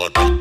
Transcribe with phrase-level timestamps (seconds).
[0.00, 0.39] Look.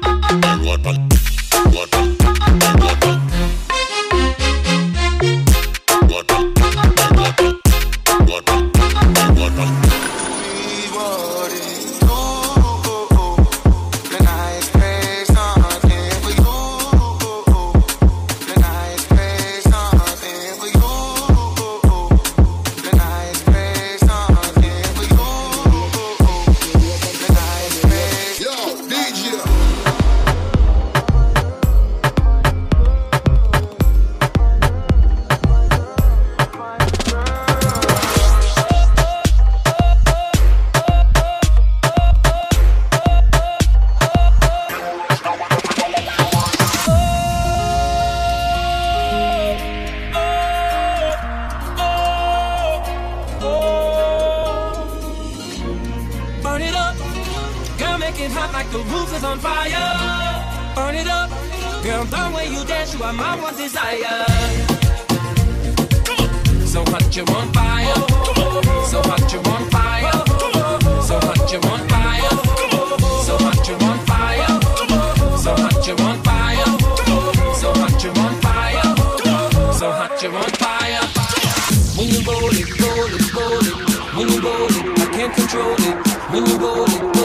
[85.49, 87.18] control it when you roll it.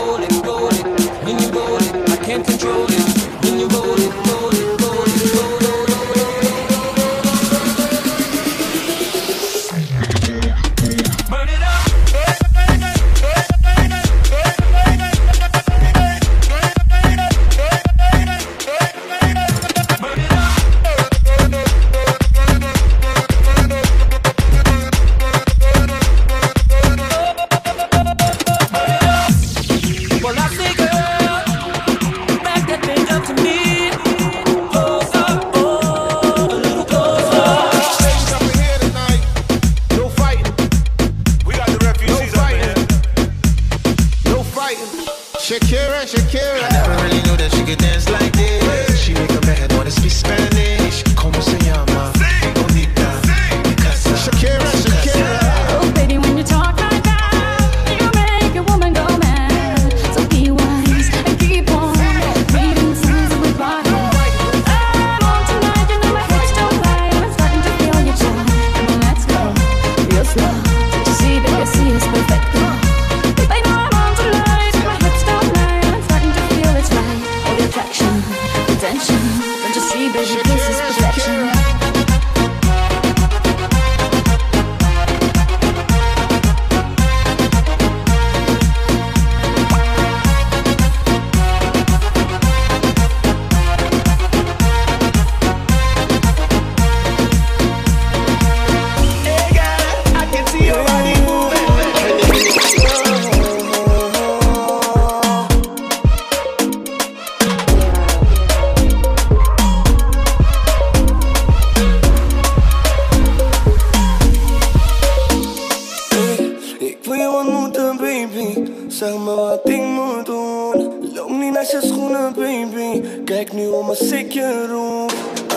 [121.82, 124.66] schoenen, baby Kijk nu om een sikje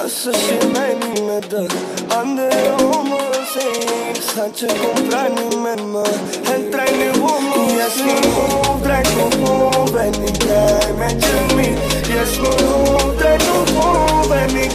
[0.04, 1.66] Als ze mij niet met de
[2.08, 2.76] andere
[3.54, 6.04] heen Schatje, kom draai nu met me.
[6.54, 7.76] En draai nu om me.
[7.76, 9.92] Yes, mijn hoofd draait nog om
[10.98, 11.74] met je mee
[12.14, 12.38] Yes,
[14.28, 14.74] mijn ik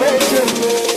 [0.00, 0.89] met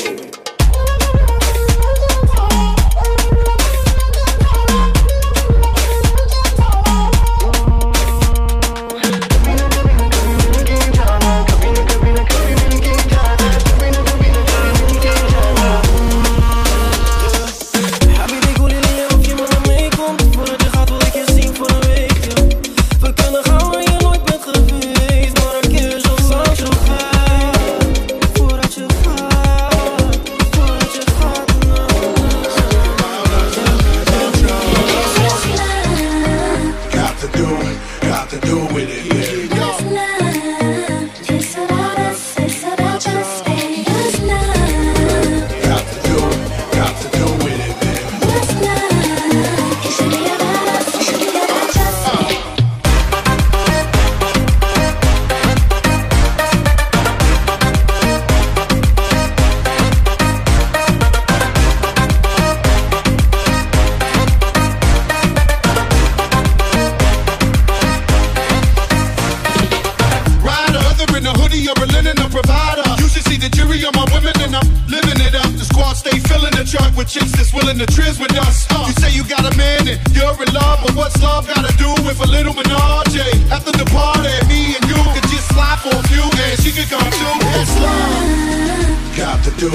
[89.64, 89.70] do,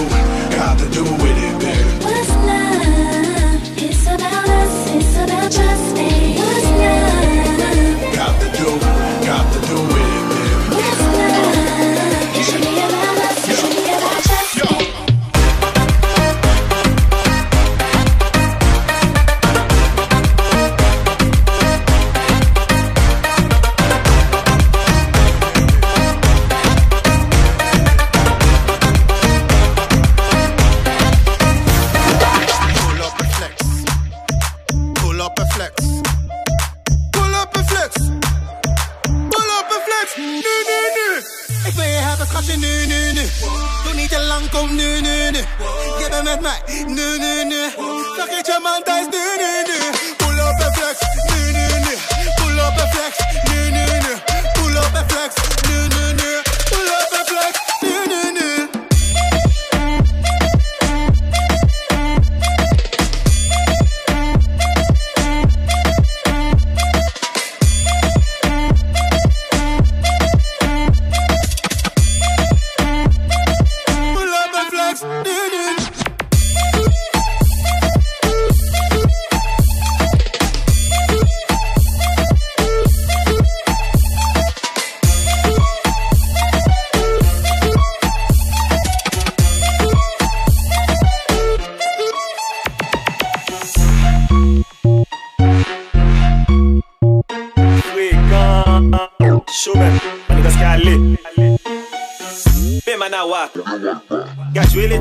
[0.55, 1.48] got to do with it,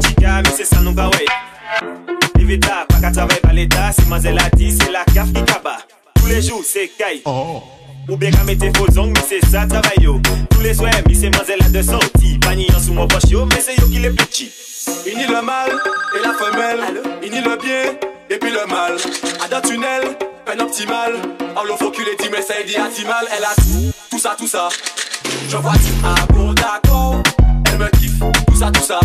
[0.02, 1.26] Chicas mais c'est ça nous va ouais
[2.40, 5.78] Evita, pas qu'à travailler par l'état Si mazel a dit c'est la caf qui kaba
[6.16, 9.98] Tous les jours c'est caille Ou bien qu'à mettre faux ongles mais c'est ça travail
[10.02, 13.46] yo Tous les soirs mais c'est mazel a de sortie Pagnon sous mon poche yo
[13.46, 14.52] mais c'est yo qui les petit
[15.06, 15.72] Il nie le mal
[16.16, 17.02] et la femelle.
[17.24, 17.94] Il nie le bien
[18.30, 18.96] et puis le mal.
[19.44, 21.16] À d'un tunnel, peine optimale.
[21.56, 23.26] En l'eau faut qu'il ait dit, mais ça dit atimal.
[23.36, 24.70] Elle a tout, tout ça, tout ça.
[25.50, 27.22] Je vois tout, ah bon, d'accord.
[27.78, 29.00] Me kiffe, tout ça, tout ça.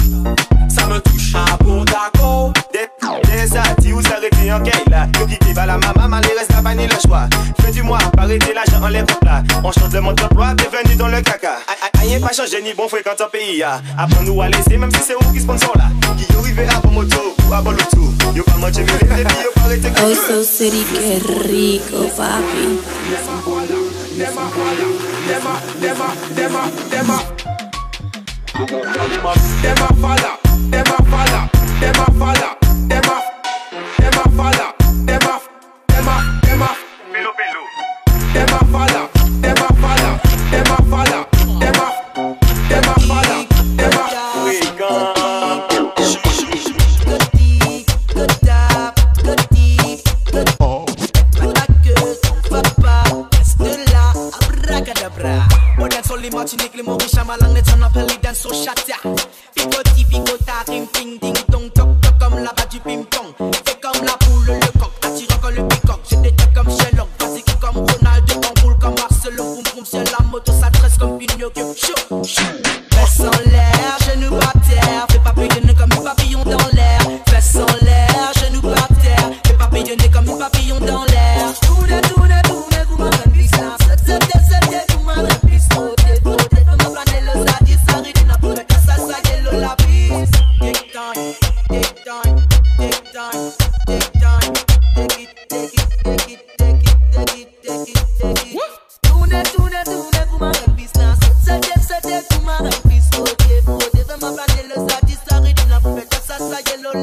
[0.69, 2.53] Ça me touche, ah bon, d'accord.
[2.73, 5.07] Des, ati ou s'arrêter en caille là.
[5.21, 7.29] Yo qui va la maman, mal les reste pas ni le choix.
[7.61, 9.43] Fais du mois, arrêter l'argent en les là.
[9.63, 11.59] On change de mode d'emploi, bienvenue dans le caca.
[12.01, 15.15] Aïe, pas changé ni bon fréquent en pays ya Apprends-nous à laisser, même si c'est
[15.21, 15.85] vous qui sponsor là.
[16.17, 19.25] Qui yo rive à bon moto ou à bon l'auto Yo pas manger, mais les
[19.25, 22.79] filles, yo pas arrêter que Oh, so city, qué rico, papi.
[34.43, 34.82] Modern
[71.99, 72.82] shoot, shoot.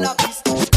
[0.00, 0.69] una pista.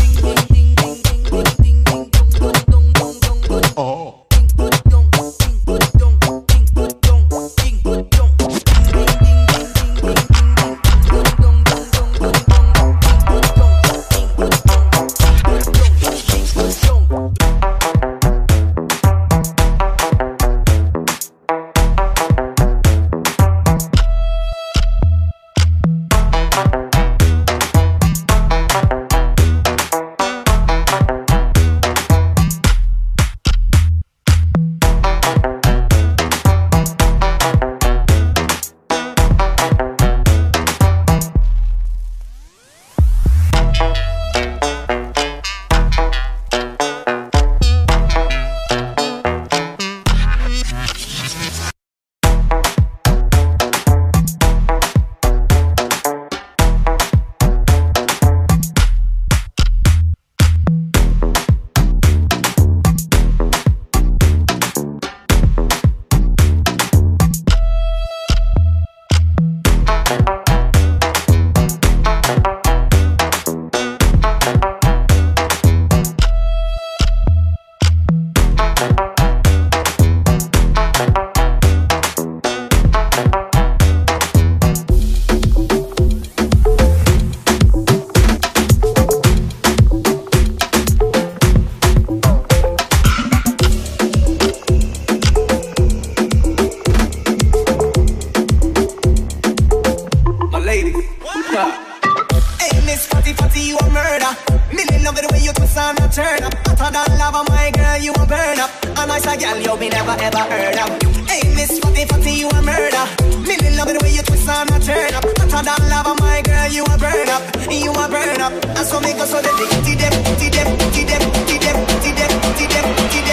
[105.73, 106.53] You twist and a turn up.
[106.67, 108.69] Hotter than lava, my girl, you a burn up.
[108.97, 110.89] A nice a gal you be never ever heard of.
[111.27, 113.05] Hey, Miss Fatty Fatty, you a murder.
[113.41, 115.25] Million love it the way you twist and a turn up.
[115.37, 117.43] Hotter than lava, my girl, you a burn up.
[117.71, 118.53] You a burn up.
[118.77, 121.77] And so make us so that they ti dem, ti dem, ti dem, ti dem,
[122.01, 123.32] ti dem, ti dem, ti dem,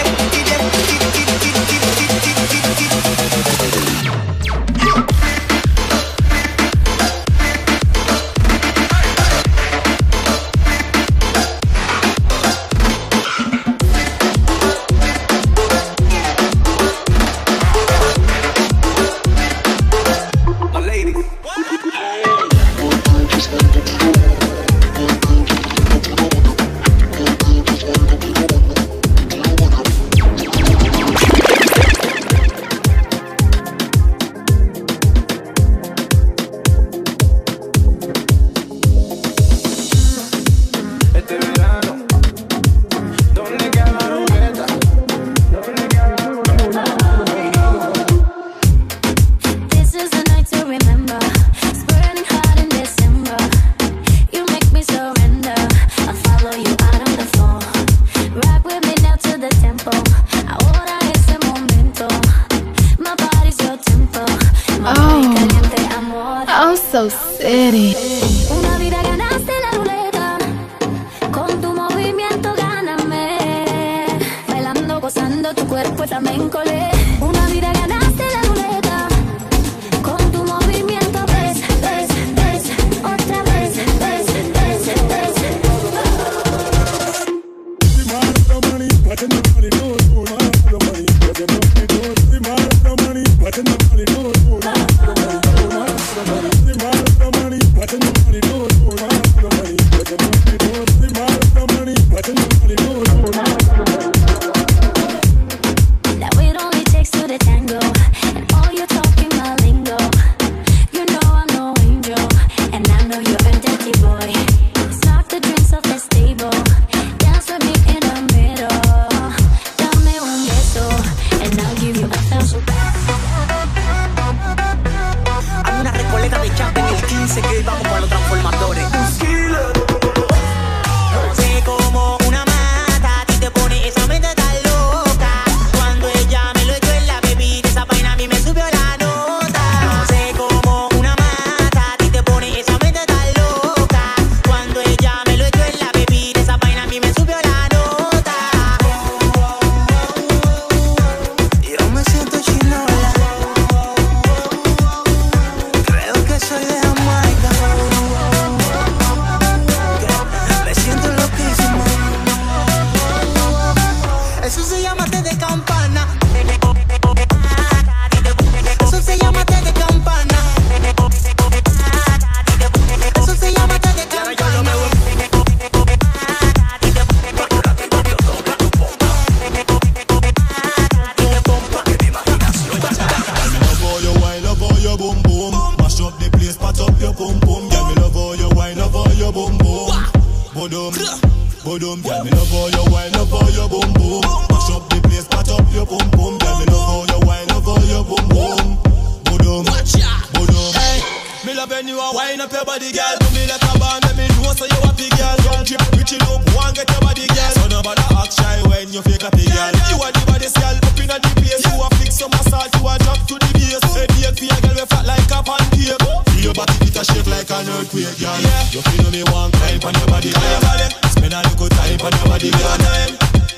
[191.96, 192.02] bodum.
[192.02, 194.22] Girl, me love how you wine, love how you boom boom.
[194.50, 196.38] Mash up the place, pat up your pum pum.
[196.38, 198.78] Girl, me love how you wine, love how you boom boom.
[199.26, 200.72] Bodum, bodum.
[200.74, 201.02] Hey,
[201.46, 203.16] me love when you a wine up your body, girl.
[203.18, 205.36] Do me like a band, let me know so you happy, girl.
[205.46, 207.50] Don't trip, reach it up, one get your body, girl.
[207.58, 209.72] So nobody act shy when you fake happy, girl.
[209.90, 211.62] You are the baddest girl up inna the place.
[211.66, 213.82] You a fix some massage, you a drop to the base.
[213.98, 215.98] Ache for your girl, we fat like a pancake.
[216.30, 218.38] Feel your body it a shake like an earthquake, girl.
[218.70, 221.09] You feel me one climb on your body, girl.
[221.20, 222.80] Spend a little time on your body, girl.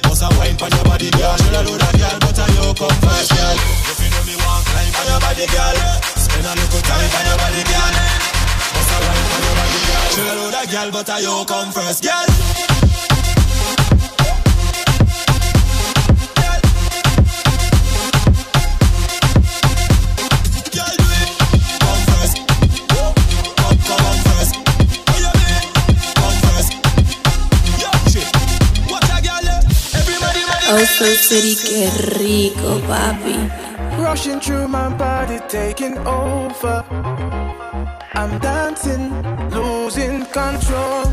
[0.02, 1.36] Bust a wine on your body, girl.
[1.38, 2.18] Should I do that, girl?
[2.18, 3.54] But I you come first, girl.
[3.54, 5.76] You feel me one climb on your body, girl.
[6.18, 7.94] Spend a little time on your body, girl.
[8.66, 10.10] Bust a wine on your body, girl.
[10.10, 10.90] Should I do that, girl?
[10.90, 12.51] But I you come first, girl.
[31.02, 33.34] So city, qué rico, papi.
[33.98, 36.84] Rushing through my body, taking over.
[38.14, 39.10] I'm dancing,
[39.50, 41.06] losing control.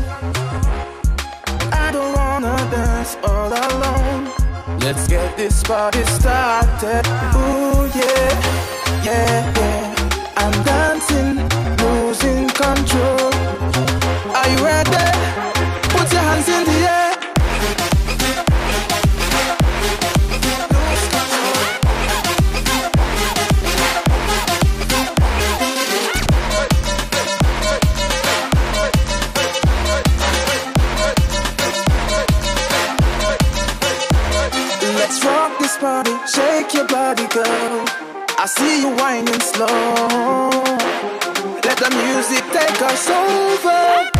[1.72, 4.30] I don't wanna dance all alone.
[4.78, 7.04] Let's get this party started.
[7.34, 8.30] Ooh, yeah,
[9.02, 10.32] yeah, yeah.
[10.36, 11.34] I'm dancing,
[11.82, 13.32] losing control.
[14.38, 15.04] Are you ready?
[15.90, 17.09] Put your
[35.10, 37.84] Let's rock this party, shake your body, girl.
[38.38, 39.66] I see you whining slow.
[41.64, 44.19] Let the music take us over.